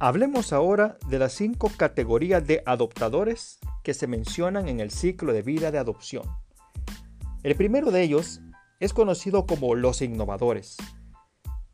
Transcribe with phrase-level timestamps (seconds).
[0.00, 5.42] Hablemos ahora de las cinco categorías de adoptadores que se mencionan en el ciclo de
[5.42, 6.22] vida de adopción.
[7.42, 8.40] El primero de ellos
[8.78, 10.76] es conocido como los innovadores.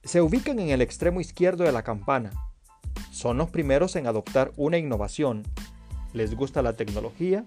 [0.05, 2.31] Se ubican en el extremo izquierdo de la campana.
[3.13, 5.43] Son los primeros en adoptar una innovación.
[6.15, 7.45] Les gusta la tecnología,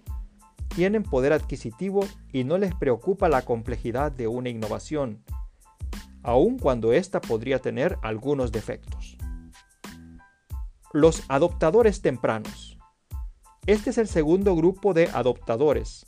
[0.76, 5.24] tienen poder adquisitivo y no les preocupa la complejidad de una innovación,
[6.22, 9.17] aun cuando ésta podría tener algunos defectos.
[10.94, 12.78] Los adoptadores tempranos.
[13.66, 16.06] Este es el segundo grupo de adoptadores.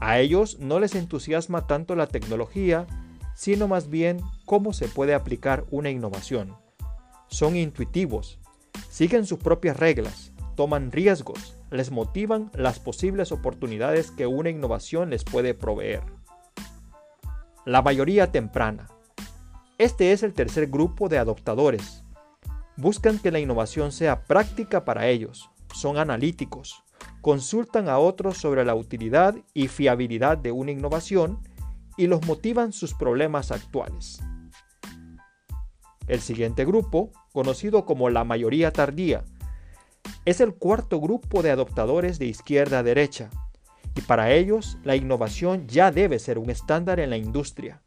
[0.00, 2.86] A ellos no les entusiasma tanto la tecnología,
[3.34, 6.54] sino más bien cómo se puede aplicar una innovación.
[7.28, 8.38] Son intuitivos,
[8.90, 15.24] siguen sus propias reglas, toman riesgos, les motivan las posibles oportunidades que una innovación les
[15.24, 16.02] puede proveer.
[17.64, 18.88] La mayoría temprana.
[19.78, 22.04] Este es el tercer grupo de adoptadores.
[22.76, 26.82] Buscan que la innovación sea práctica para ellos, son analíticos,
[27.20, 31.38] consultan a otros sobre la utilidad y fiabilidad de una innovación
[31.96, 34.20] y los motivan sus problemas actuales.
[36.06, 39.24] El siguiente grupo, conocido como la mayoría tardía,
[40.24, 43.30] es el cuarto grupo de adoptadores de izquierda a derecha,
[43.94, 47.82] y para ellos la innovación ya debe ser un estándar en la industria.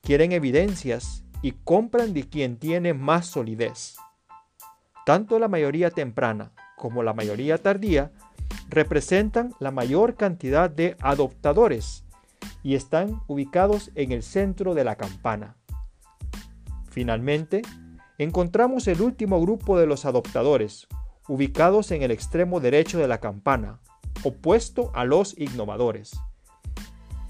[0.00, 3.96] Quieren evidencias y compran de quien tiene más solidez.
[5.04, 8.12] Tanto la mayoría temprana como la mayoría tardía
[8.68, 12.04] representan la mayor cantidad de adoptadores
[12.62, 15.56] y están ubicados en el centro de la campana.
[16.90, 17.62] Finalmente,
[18.18, 20.86] encontramos el último grupo de los adoptadores,
[21.28, 23.80] ubicados en el extremo derecho de la campana,
[24.24, 26.12] opuesto a los innovadores.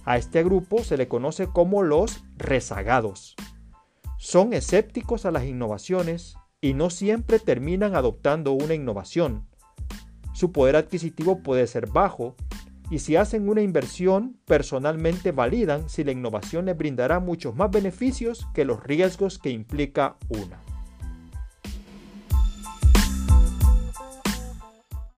[0.04, 3.36] A este grupo se le conoce como los rezagados.
[4.18, 9.46] Son escépticos a las innovaciones y no siempre terminan adoptando una innovación.
[10.32, 12.36] Su poder adquisitivo puede ser bajo
[12.88, 18.46] y si hacen una inversión, personalmente validan si la innovación les brindará muchos más beneficios
[18.54, 20.71] que los riesgos que implica una.